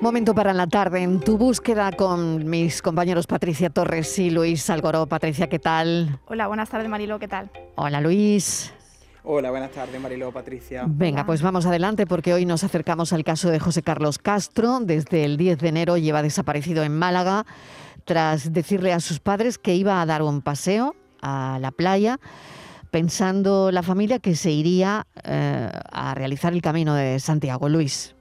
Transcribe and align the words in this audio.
momento 0.00 0.34
para 0.34 0.50
en 0.50 0.56
la 0.56 0.66
tarde, 0.66 1.02
en 1.02 1.20
tu 1.20 1.36
búsqueda 1.36 1.92
con 1.92 2.48
mis 2.48 2.80
compañeros 2.80 3.26
Patricia 3.26 3.68
Torres 3.70 4.18
y 4.18 4.30
Luis 4.30 4.70
Algoró. 4.70 5.06
Patricia, 5.06 5.48
¿qué 5.48 5.58
tal? 5.58 6.18
Hola, 6.26 6.46
buenas 6.46 6.70
tardes 6.70 6.88
Marilo, 6.88 7.18
¿qué 7.18 7.28
tal? 7.28 7.50
Hola 7.76 8.00
Luis. 8.00 8.72
Hola, 9.22 9.50
buenas 9.50 9.70
tardes 9.70 10.00
Marilo, 10.00 10.32
Patricia. 10.32 10.84
Venga, 10.86 11.26
pues 11.26 11.42
vamos 11.42 11.66
adelante 11.66 12.06
porque 12.06 12.32
hoy 12.32 12.46
nos 12.46 12.64
acercamos 12.64 13.12
al 13.12 13.24
caso 13.24 13.50
de 13.50 13.60
José 13.60 13.82
Carlos 13.82 14.18
Castro. 14.18 14.80
Desde 14.80 15.24
el 15.24 15.36
10 15.36 15.58
de 15.58 15.68
enero 15.68 15.98
lleva 15.98 16.22
desaparecido 16.22 16.82
en 16.82 16.96
Málaga 16.96 17.44
tras 18.04 18.52
decirle 18.52 18.94
a 18.94 19.00
sus 19.00 19.20
padres 19.20 19.58
que 19.58 19.74
iba 19.74 20.00
a 20.00 20.06
dar 20.06 20.22
un 20.22 20.40
paseo 20.40 20.96
a 21.20 21.58
la 21.60 21.70
playa 21.70 22.18
pensando 22.90 23.70
la 23.70 23.82
familia 23.82 24.18
que 24.18 24.34
se 24.34 24.50
iría 24.50 25.06
eh, 25.22 25.70
a 25.92 26.14
realizar 26.14 26.54
el 26.54 26.62
camino 26.62 26.94
de 26.94 27.20
Santiago. 27.20 27.68
Luis. 27.68 28.16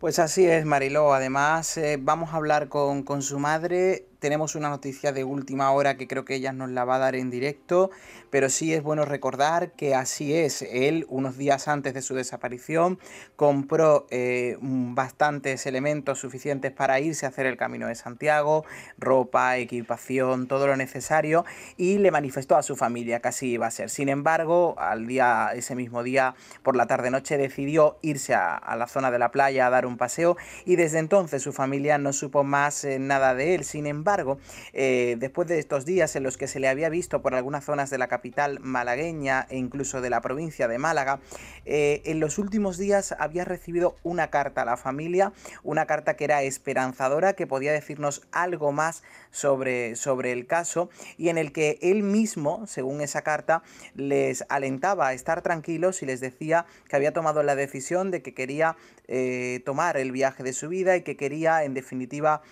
Pues 0.00 0.18
así 0.18 0.46
es, 0.46 0.64
Mariló. 0.64 1.12
Además, 1.12 1.76
eh, 1.76 1.98
vamos 2.00 2.32
a 2.32 2.36
hablar 2.36 2.68
con, 2.68 3.02
con 3.02 3.20
su 3.20 3.38
madre 3.38 4.09
tenemos 4.20 4.54
una 4.54 4.68
noticia 4.68 5.12
de 5.12 5.24
última 5.24 5.70
hora 5.72 5.96
que 5.96 6.06
creo 6.06 6.24
que 6.24 6.36
ella 6.36 6.52
nos 6.52 6.70
la 6.70 6.84
va 6.84 6.96
a 6.96 6.98
dar 6.98 7.16
en 7.16 7.30
directo, 7.30 7.90
pero 8.28 8.48
sí 8.50 8.72
es 8.74 8.82
bueno 8.82 9.04
recordar 9.04 9.72
que 9.72 9.94
así 9.94 10.34
es. 10.34 10.62
Él, 10.62 11.06
unos 11.08 11.38
días 11.38 11.66
antes 11.68 11.94
de 11.94 12.02
su 12.02 12.14
desaparición, 12.14 12.98
compró 13.36 14.06
eh, 14.10 14.58
bastantes 14.60 15.66
elementos 15.66 16.18
suficientes 16.18 16.70
para 16.70 17.00
irse 17.00 17.24
a 17.24 17.30
hacer 17.30 17.46
el 17.46 17.56
camino 17.56 17.88
de 17.88 17.94
Santiago, 17.94 18.64
ropa, 18.98 19.56
equipación, 19.56 20.46
todo 20.46 20.66
lo 20.66 20.76
necesario, 20.76 21.44
y 21.78 21.98
le 21.98 22.10
manifestó 22.10 22.56
a 22.56 22.62
su 22.62 22.76
familia 22.76 23.20
que 23.20 23.28
así 23.28 23.52
iba 23.52 23.66
a 23.66 23.70
ser. 23.70 23.88
Sin 23.88 24.10
embargo, 24.10 24.74
al 24.78 25.06
día, 25.06 25.50
ese 25.54 25.74
mismo 25.74 26.02
día, 26.02 26.34
por 26.62 26.76
la 26.76 26.86
tarde-noche, 26.86 27.38
decidió 27.38 27.98
irse 28.02 28.34
a, 28.34 28.60
la 28.76 28.86
zona 28.86 29.10
de 29.10 29.18
la 29.18 29.30
playa 29.30 29.66
a 29.66 29.70
dar 29.70 29.86
un 29.86 29.96
paseo, 29.96 30.36
y 30.66 30.76
desde 30.76 30.98
entonces 30.98 31.42
su 31.42 31.52
familia 31.52 31.96
no 31.96 32.12
supo 32.12 32.44
más 32.44 32.84
eh, 32.84 32.98
nada 32.98 33.34
de 33.34 33.54
él. 33.54 33.64
Sin 33.64 33.86
embargo, 33.86 34.09
embargo, 34.10 34.38
eh, 34.72 35.14
después 35.20 35.46
de 35.46 35.60
estos 35.60 35.84
días 35.84 36.16
en 36.16 36.24
los 36.24 36.36
que 36.36 36.48
se 36.48 36.58
le 36.58 36.66
había 36.66 36.88
visto 36.88 37.22
por 37.22 37.36
algunas 37.36 37.64
zonas 37.64 37.90
de 37.90 37.98
la 37.98 38.08
capital 38.08 38.58
malagueña 38.58 39.46
e 39.50 39.56
incluso 39.56 40.00
de 40.00 40.10
la 40.10 40.20
provincia 40.20 40.66
de 40.66 40.78
Málaga, 40.78 41.20
eh, 41.64 42.02
en 42.06 42.18
los 42.18 42.38
últimos 42.38 42.76
días 42.76 43.14
había 43.20 43.44
recibido 43.44 43.94
una 44.02 44.28
carta 44.30 44.62
a 44.62 44.64
la 44.64 44.76
familia, 44.76 45.32
una 45.62 45.86
carta 45.86 46.16
que 46.16 46.24
era 46.24 46.42
esperanzadora, 46.42 47.34
que 47.34 47.46
podía 47.46 47.72
decirnos 47.72 48.22
algo 48.32 48.72
más 48.72 49.04
sobre, 49.30 49.94
sobre 49.94 50.32
el 50.32 50.48
caso 50.48 50.90
y 51.16 51.28
en 51.28 51.38
el 51.38 51.52
que 51.52 51.78
él 51.80 52.02
mismo, 52.02 52.66
según 52.66 53.02
esa 53.02 53.22
carta, 53.22 53.62
les 53.94 54.44
alentaba 54.48 55.06
a 55.06 55.12
estar 55.12 55.40
tranquilos 55.40 56.02
y 56.02 56.06
les 56.06 56.18
decía 56.18 56.66
que 56.88 56.96
había 56.96 57.12
tomado 57.12 57.44
la 57.44 57.54
decisión 57.54 58.10
de 58.10 58.22
que 58.22 58.34
quería 58.34 58.76
eh, 59.06 59.60
tomar 59.64 59.96
el 59.96 60.10
viaje 60.10 60.42
de 60.42 60.52
su 60.52 60.68
vida 60.68 60.96
y 60.96 61.02
que 61.02 61.16
quería, 61.16 61.62
en 61.62 61.74
definitiva, 61.74 62.42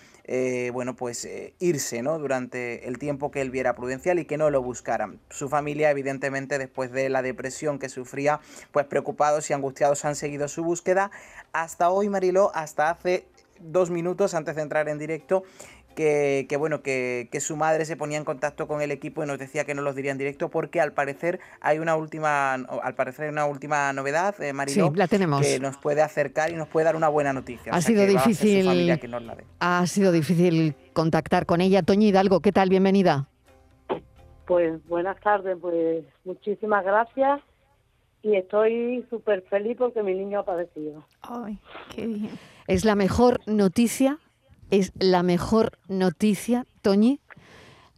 bueno, 0.73 0.95
pues 0.95 1.27
irse, 1.59 2.01
¿no? 2.01 2.19
Durante 2.19 2.87
el 2.87 2.97
tiempo 2.99 3.31
que 3.31 3.41
él 3.41 3.49
viera 3.49 3.75
prudencial 3.75 4.19
y 4.19 4.25
que 4.25 4.37
no 4.37 4.49
lo 4.49 4.61
buscaran. 4.61 5.19
Su 5.29 5.49
familia, 5.49 5.91
evidentemente, 5.91 6.57
después 6.57 6.91
de 6.91 7.09
la 7.09 7.21
depresión 7.21 7.79
que 7.79 7.89
sufría, 7.89 8.39
pues 8.71 8.85
preocupados 8.85 9.49
y 9.49 9.53
angustiados 9.53 10.05
han 10.05 10.15
seguido 10.15 10.47
su 10.47 10.63
búsqueda. 10.63 11.11
Hasta 11.51 11.89
hoy, 11.89 12.09
Mariló, 12.09 12.51
hasta 12.53 12.89
hace 12.89 13.25
dos 13.59 13.89
minutos 13.89 14.33
antes 14.33 14.55
de 14.55 14.61
entrar 14.61 14.87
en 14.89 14.97
directo, 14.97 15.43
que, 15.95 16.55
bueno, 16.57 16.81
que, 16.81 17.27
su 17.39 17.55
madre 17.55 17.85
se 17.85 17.97
ponía 17.97 18.17
en 18.17 18.25
contacto 18.25 18.67
con 18.67 18.81
el 18.81 18.91
equipo 18.91 19.23
y 19.23 19.27
nos 19.27 19.39
decía 19.39 19.65
que 19.65 19.73
no 19.73 19.81
los 19.81 19.95
diría 19.95 20.11
en 20.11 20.17
directo 20.17 20.49
porque 20.49 20.81
al 20.81 20.93
parecer 20.93 21.39
hay 21.61 21.79
una 21.79 21.95
última, 21.95 22.53
al 22.53 22.95
parecer 22.95 23.29
una 23.29 23.45
última 23.45 23.91
novedad, 23.93 24.35
eh, 24.41 24.53
sí, 24.67 24.81
la 24.95 25.07
tenemos. 25.07 25.41
que 25.41 25.59
nos 25.59 25.77
puede 25.77 26.01
acercar 26.01 26.51
y 26.51 26.55
nos 26.55 26.67
puede 26.67 26.85
dar 26.85 26.95
una 26.95 27.09
buena 27.09 27.33
noticia. 27.33 27.73
Ha 27.73 27.81
sido 27.81 28.05
difícil. 28.05 28.99
Ha 29.59 29.87
sido 29.87 30.11
difícil 30.11 30.75
contactar 30.93 31.45
con 31.45 31.61
ella. 31.61 31.83
Toñi 31.83 32.09
Hidalgo, 32.09 32.41
¿qué 32.41 32.51
tal? 32.51 32.69
Bienvenida. 32.69 33.27
Pues 34.45 34.83
buenas 34.87 35.19
tardes, 35.19 35.57
pues 35.61 36.03
muchísimas 36.25 36.83
gracias 36.83 37.41
y 38.21 38.35
estoy 38.35 39.05
súper 39.09 39.43
feliz 39.43 39.77
porque 39.77 40.01
mi 40.03 40.13
niño 40.13 40.39
ha 40.39 40.41
aparecido. 40.41 41.05
Ay, 41.21 41.59
qué 41.95 42.07
bien. 42.07 42.29
Es 42.67 42.85
la 42.85 42.95
mejor 42.95 43.39
noticia 43.45 44.17
es 44.71 44.91
la 44.99 45.23
mejor 45.23 45.77
noticia, 45.87 46.65
Toñi, 46.81 47.19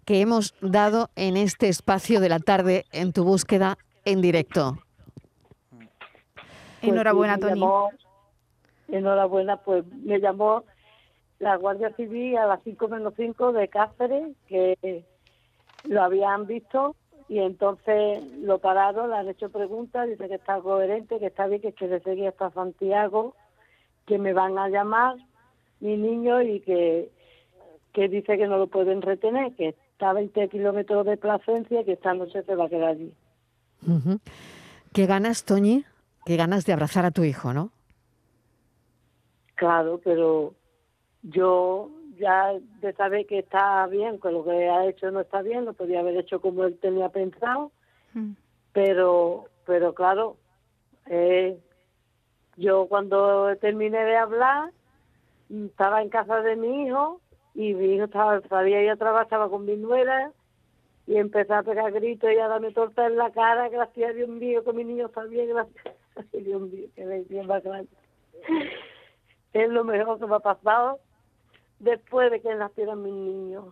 que 0.05 0.21
hemos 0.21 0.55
dado 0.61 1.09
en 1.15 1.37
este 1.37 1.69
espacio 1.69 2.19
de 2.19 2.29
la 2.29 2.39
tarde 2.39 2.85
en 2.91 3.13
tu 3.13 3.23
búsqueda 3.23 3.77
en 4.05 4.21
directo. 4.21 4.77
Pues 5.69 6.91
enhorabuena, 6.93 7.37
Toñi. 7.37 7.63
enhorabuena, 8.87 9.57
pues 9.57 9.85
me 9.87 10.19
llamó 10.19 10.63
la 11.39 11.55
Guardia 11.57 11.93
Civil 11.95 12.37
a 12.37 12.45
las 12.45 12.61
5 12.63 12.88
menos 12.88 13.13
5 13.17 13.51
de 13.53 13.67
Cáceres, 13.67 14.35
que 14.47 15.03
lo 15.85 16.03
habían 16.03 16.45
visto 16.45 16.95
y 17.27 17.39
entonces 17.39 18.23
lo 18.39 18.59
pararon, 18.59 19.09
le 19.09 19.15
han 19.15 19.29
hecho 19.29 19.49
preguntas, 19.49 20.07
dice 20.07 20.27
que 20.27 20.35
está 20.35 20.59
coherente, 20.59 21.19
que 21.19 21.27
está 21.27 21.47
bien, 21.47 21.61
que 21.61 21.73
quiere 21.73 22.01
seguir 22.01 22.27
hasta 22.27 22.51
Santiago, 22.51 23.35
que 24.05 24.17
me 24.17 24.33
van 24.33 24.57
a 24.57 24.67
llamar 24.67 25.15
mi 25.81 25.97
niño 25.97 26.42
y 26.42 26.62
que, 26.62 27.12
que 27.94 28.08
dice 28.08 28.38
que 28.38 28.47
no 28.47 28.58
lo 28.58 28.68
pueden 28.68 29.02
retener, 29.02 29.53
que 29.56 29.69
está 29.69 30.12
a 30.12 30.14
20 30.14 30.47
kilómetros 30.50 31.06
de 31.06 31.18
Plasencia 31.18 31.81
y 31.81 31.86
que 31.86 31.94
esta 31.94 32.14
noche 32.14 32.44
se 32.44 32.56
va 32.56 32.66
a 32.66 32.69
quedar 32.69 32.90
allí. 32.90 33.14
¿Qué 34.94 35.06
ganas, 35.06 35.44
Toñi? 35.44 35.86
¿Qué 36.25 36.38
ganas 36.38 36.66
de 36.66 36.74
abrazar 36.74 37.06
a 37.06 37.12
tu 37.12 37.24
hijo, 37.24 37.53
no? 37.53 37.72
Claro, 39.56 40.00
pero 40.03 40.53
yo 41.24 41.92
ya 42.18 42.53
de 42.81 42.94
saber 42.94 43.25
que 43.25 43.40
está 43.40 43.86
bien, 43.88 44.19
que 44.19 44.31
lo 44.31 44.44
que 44.44 44.69
ha 44.69 44.86
hecho 44.86 45.12
no 45.12 45.22
está 45.22 45.42
bien, 45.42 45.66
lo 45.66 45.74
podía 45.74 46.00
haber 46.00 46.18
hecho 46.18 46.40
como 46.42 46.63
él 46.63 46.78
tenía 46.80 47.09
pensado, 47.09 47.72
mm. 48.13 48.31
pero 48.74 49.46
pero 49.66 49.94
claro, 49.94 50.38
eh, 51.08 51.59
yo 52.58 52.88
cuando 52.88 53.56
terminé 53.58 54.03
de 54.03 54.18
hablar, 54.18 54.72
estaba 55.51 56.01
en 56.01 56.09
casa 56.09 56.41
de 56.41 56.56
mi 56.56 56.85
hijo 56.85 57.19
y 57.53 57.73
mi 57.73 57.95
hijo 57.95 58.06
estaba, 58.06 58.41
sabía 58.41 58.81
ir 58.84 58.91
a 58.91 59.50
con 59.50 59.66
mi 59.66 59.75
nuera 59.75 60.31
y 61.07 61.17
empezó 61.17 61.56
a 61.56 61.63
pegar 61.63 61.91
gritos 61.91 62.31
y 62.31 62.38
a 62.38 62.47
darme 62.47 62.72
torta 62.72 63.06
en 63.06 63.17
la 63.17 63.31
cara, 63.31 63.69
gracias 63.69 64.12
a 64.12 64.13
Dios 64.13 64.29
mío 64.29 64.63
que 64.63 64.73
mi 64.73 64.84
niño 64.84 65.07
bien, 65.29 65.50
gracias 65.50 65.95
a 66.16 66.38
Dios 66.38 66.62
mío 66.62 66.88
que 66.95 67.25
bien 67.29 67.47
más 67.47 67.63
grande. 67.63 67.89
Es 69.53 69.69
lo 69.69 69.84
mejor 69.84 70.19
que 70.19 70.28
me 70.28 70.35
ha 70.35 70.39
pasado 70.39 71.00
después 71.81 72.30
de 72.30 72.40
que 72.42 72.53
nacieran 72.56 73.02
mis 73.02 73.14
niños. 73.14 73.66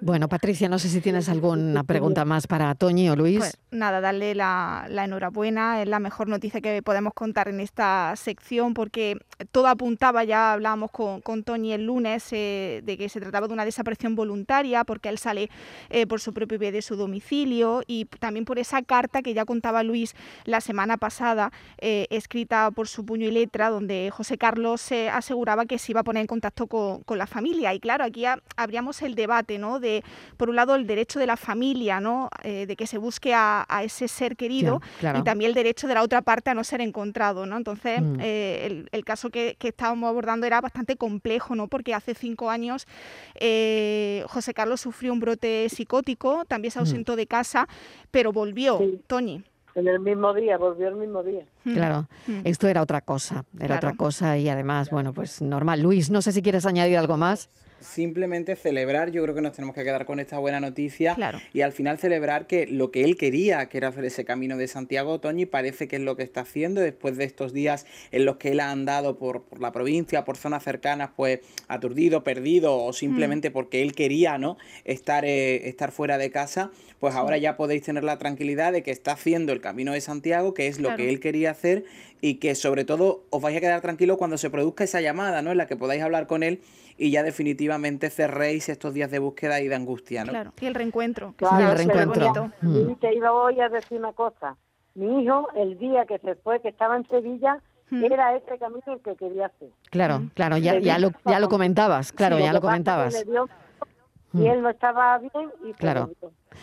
bueno, 0.00 0.28
Patricia, 0.28 0.68
no 0.68 0.78
sé 0.78 0.88
si 0.88 1.00
tienes 1.00 1.28
alguna 1.28 1.84
pregunta 1.84 2.24
más 2.24 2.46
para 2.48 2.74
Toñi 2.74 3.08
o 3.08 3.16
Luis. 3.16 3.38
Pues 3.38 3.58
nada, 3.70 4.00
darle 4.00 4.34
la, 4.34 4.86
enhorabuena, 4.90 5.80
es 5.80 5.88
la 5.88 6.00
mejor 6.00 6.28
noticia 6.28 6.60
que 6.60 6.82
podemos 6.82 7.14
contar 7.14 7.48
en 7.48 7.60
esta 7.60 8.14
sección 8.16 8.74
porque 8.74 9.18
todo 9.52 9.68
apuntaba, 9.68 10.24
ya 10.24 10.52
hablábamos 10.52 10.90
con, 10.90 11.20
con 11.20 11.44
Toñi 11.44 11.72
el 11.72 11.86
lunes, 11.86 12.28
eh, 12.32 12.82
de 12.84 12.98
que 12.98 13.08
se 13.08 13.20
trataba 13.20 13.46
de 13.46 13.54
una 13.54 13.64
desaparición 13.64 14.16
voluntaria 14.16 14.82
porque 14.82 15.08
él 15.08 15.18
sale 15.18 15.48
eh, 15.90 16.06
por 16.08 16.20
su 16.20 16.34
propio 16.34 16.58
pie 16.58 16.72
de 16.72 16.82
su 16.82 16.96
domicilio 16.96 17.82
y 17.86 18.06
también 18.06 18.44
por 18.44 18.58
esa 18.58 18.82
carta 18.82 19.22
que 19.22 19.32
ya 19.32 19.44
contaba 19.44 19.84
Luis 19.84 20.16
la 20.44 20.60
semana 20.60 20.96
pasada, 20.96 21.52
eh, 21.78 22.08
escrita 22.10 22.72
por 22.72 22.88
su 22.88 23.06
puño 23.06 23.28
y 23.28 23.30
letra, 23.30 23.70
donde 23.70 24.10
José 24.12 24.38
Carlos 24.38 24.80
se 24.80 25.08
aseguraba 25.08 25.66
que 25.66 25.78
se 25.78 25.92
iba 25.92 26.00
a 26.00 26.04
poner 26.04 26.22
en 26.22 26.26
contacto 26.26 26.66
con, 26.66 27.02
con 27.04 27.16
la 27.16 27.27
familia. 27.28 27.72
Y 27.74 27.80
claro, 27.80 28.04
aquí 28.04 28.24
habríamos 28.56 29.00
el 29.02 29.14
debate, 29.14 29.58
¿no? 29.58 29.78
De, 29.78 30.02
por 30.36 30.50
un 30.50 30.56
lado, 30.56 30.74
el 30.74 30.86
derecho 30.86 31.18
de 31.18 31.26
la 31.26 31.36
familia, 31.36 32.00
¿no? 32.00 32.28
Eh, 32.42 32.66
de 32.66 32.76
que 32.76 32.86
se 32.86 32.98
busque 32.98 33.34
a, 33.34 33.66
ese 33.82 34.08
ser 34.08 34.36
querido 34.36 34.80
y 35.00 35.22
también 35.22 35.50
el 35.50 35.54
derecho 35.54 35.86
de 35.86 35.94
la 35.94 36.02
otra 36.02 36.22
parte 36.22 36.50
a 36.50 36.54
no 36.54 36.64
ser 36.64 36.80
encontrado, 36.80 37.46
¿no? 37.46 37.56
Entonces, 37.56 38.00
mm. 38.00 38.16
eh, 38.20 38.84
el, 38.90 39.04
caso 39.04 39.30
que, 39.30 39.56
estábamos 39.60 40.08
abordando 40.08 40.46
era 40.46 40.60
bastante 40.60 40.96
complejo, 40.96 41.54
¿no? 41.54 41.68
Porque 41.68 41.94
hace 41.94 42.14
cinco 42.14 42.50
años 42.50 42.86
eh, 43.34 44.24
José 44.28 44.54
Carlos 44.54 44.80
sufrió 44.80 45.12
un 45.12 45.20
brote 45.20 45.68
psicótico, 45.68 46.44
también 46.46 46.72
se 46.72 46.78
mm. 46.78 46.82
ausentó 46.82 47.16
de 47.16 47.26
casa, 47.26 47.68
pero 48.10 48.32
volvió, 48.32 48.80
Toñi. 49.06 49.44
En 49.78 49.86
el 49.86 50.00
mismo 50.00 50.34
día, 50.34 50.58
volvió 50.58 50.88
el 50.88 50.96
mismo 50.96 51.22
día. 51.22 51.44
Claro, 51.62 52.08
esto 52.42 52.66
era 52.66 52.82
otra 52.82 53.00
cosa, 53.00 53.44
era 53.60 53.76
otra 53.76 53.94
cosa 53.94 54.36
y 54.36 54.48
además, 54.48 54.90
bueno, 54.90 55.12
pues 55.12 55.40
normal. 55.40 55.82
Luis, 55.82 56.10
no 56.10 56.20
sé 56.20 56.32
si 56.32 56.42
quieres 56.42 56.66
añadir 56.66 56.98
algo 56.98 57.16
más. 57.16 57.48
Simplemente 57.80 58.56
celebrar, 58.56 59.10
yo 59.10 59.22
creo 59.22 59.34
que 59.34 59.40
nos 59.40 59.52
tenemos 59.52 59.74
que 59.74 59.84
quedar 59.84 60.04
con 60.04 60.20
esta 60.20 60.38
buena 60.38 60.60
noticia 60.60 61.16
y 61.52 61.60
al 61.60 61.72
final 61.72 61.98
celebrar 61.98 62.46
que 62.46 62.66
lo 62.66 62.90
que 62.90 63.04
él 63.04 63.16
quería, 63.16 63.68
que 63.68 63.78
era 63.78 63.88
hacer 63.88 64.04
ese 64.04 64.24
camino 64.24 64.56
de 64.56 64.68
Santiago, 64.68 65.20
Toñi, 65.20 65.46
parece 65.46 65.88
que 65.88 65.96
es 65.96 66.02
lo 66.02 66.16
que 66.16 66.22
está 66.22 66.42
haciendo 66.42 66.80
después 66.80 67.16
de 67.16 67.24
estos 67.24 67.52
días 67.52 67.86
en 68.10 68.24
los 68.24 68.36
que 68.36 68.52
él 68.52 68.60
ha 68.60 68.70
andado 68.70 69.18
por, 69.18 69.44
la 69.58 69.72
provincia, 69.72 70.24
por 70.24 70.36
zonas 70.36 70.62
cercanas, 70.62 71.10
pues 71.16 71.40
aturdido, 71.68 72.24
perdido 72.24 72.76
o 72.76 72.92
simplemente 72.92 73.50
mm. 73.50 73.52
porque 73.52 73.82
él 73.82 73.94
quería, 73.94 74.38
¿no? 74.38 74.58
Estar, 74.84 75.24
eh, 75.24 75.68
estar 75.68 75.92
fuera 75.92 76.18
de 76.18 76.30
casa, 76.30 76.70
pues 76.98 77.14
ahora 77.14 77.38
ya 77.38 77.56
podéis 77.56 77.82
tener 77.82 78.04
la 78.04 78.18
tranquilidad 78.18 78.72
de 78.72 78.82
que 78.82 78.90
está 78.90 79.12
haciendo 79.12 79.52
el 79.52 79.60
camino 79.60 79.92
de 79.92 80.00
Santiago, 80.00 80.54
que 80.54 80.66
es 80.66 80.80
lo 80.80 80.96
que 80.96 81.08
él 81.08 81.20
quería 81.20 81.52
hacer 81.52 81.84
y 82.20 82.34
que 82.34 82.54
sobre 82.54 82.84
todo 82.84 83.24
os 83.30 83.42
vais 83.42 83.56
a 83.56 83.60
quedar 83.60 83.80
tranquilos 83.80 84.16
cuando 84.16 84.38
se 84.38 84.50
produzca 84.50 84.84
esa 84.84 85.00
llamada, 85.00 85.42
¿no? 85.42 85.52
En 85.52 85.58
la 85.58 85.66
que 85.66 85.76
podáis 85.76 86.02
hablar 86.02 86.26
con 86.26 86.42
él 86.42 86.60
y 86.96 87.10
ya 87.10 87.22
definitivamente 87.22 88.10
cerréis 88.10 88.68
estos 88.68 88.92
días 88.92 89.10
de 89.10 89.20
búsqueda 89.20 89.60
y 89.60 89.68
de 89.68 89.74
angustia, 89.74 90.24
¿no? 90.24 90.32
Claro, 90.32 90.52
y 90.60 90.66
el 90.66 90.74
reencuentro. 90.74 91.34
Claro, 91.36 91.72
el 91.72 91.78
reencuentro. 91.78 92.52
Y 92.62 92.94
te 92.96 93.14
iba 93.14 93.32
hoy 93.32 93.60
a 93.60 93.68
decir 93.68 93.98
una 93.98 94.12
cosa. 94.12 94.56
Mi 94.94 95.22
hijo, 95.22 95.48
el 95.54 95.78
día 95.78 96.06
que 96.06 96.18
se 96.18 96.34
fue, 96.34 96.60
que 96.60 96.68
estaba 96.68 96.96
en 96.96 97.06
Sevilla, 97.08 97.62
hmm. 97.90 98.04
era 98.04 98.34
este 98.34 98.58
camino 98.58 98.82
el 98.86 99.00
que 99.00 99.14
quería 99.14 99.46
hacer. 99.46 99.68
Claro, 99.90 100.18
hmm. 100.18 100.30
claro, 100.34 100.56
ya, 100.56 100.80
ya, 100.80 100.98
lo, 100.98 101.12
ya 101.24 101.38
lo 101.38 101.48
comentabas, 101.48 102.10
claro, 102.10 102.38
ya 102.40 102.52
lo 102.52 102.60
comentabas. 102.60 103.24
y 103.24 104.38
hmm. 104.38 104.46
él 104.46 104.62
no 104.62 104.70
estaba 104.70 105.18
bien 105.18 105.52
y 105.64 105.72
claro. 105.74 106.10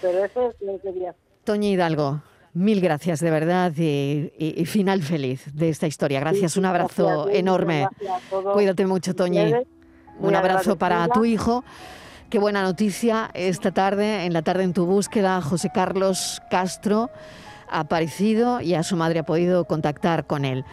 pero 0.01 0.25
ese 0.25 0.47
es 0.47 0.61
lo 0.61 0.73
que 0.73 0.81
quería 0.81 1.11
hacer. 1.11 1.21
Toña 1.45 1.69
Hidalgo, 1.69 2.21
Mil 2.55 2.79
gracias, 2.79 3.19
de 3.19 3.29
verdad, 3.31 3.73
y, 3.75 4.65
final 4.65 5.03
feliz 5.03 5.43
de 5.53 5.67
esta 5.67 5.87
historia. 5.87 6.21
Gracias, 6.21 6.55
un 6.55 6.63
abrazo 6.63 7.29
enorme. 7.29 7.85
Cuídate 8.53 8.85
mucho, 8.85 9.13
Toñi. 9.13 9.53
Un 10.19 10.35
abrazo 10.35 10.77
para 10.77 11.05
tu 11.09 11.25
hijo. 11.25 11.65
Qué 12.29 12.39
buena 12.39 12.63
noticia 12.63 13.29
esta 13.33 13.73
tarde, 13.73 14.23
en 14.23 14.31
la 14.31 14.41
tarde 14.41 14.63
en 14.63 14.71
tu 14.71 14.85
búsqueda, 14.85 15.41
José 15.41 15.69
Carlos 15.73 16.41
Castro 16.49 17.11
ha 17.69 17.81
aparecido 17.81 18.61
y 18.61 18.73
a 18.73 18.83
su 18.83 18.95
madre 18.95 19.19
ha 19.19 19.23
podido 19.23 19.65
contactar 19.65 20.25
con 20.25 20.45
él. 20.45 20.63